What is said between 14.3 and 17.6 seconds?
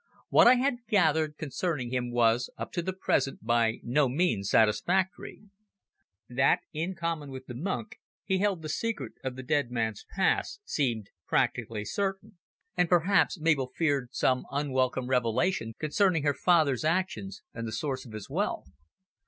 unwelcome revelation concerning her father's actions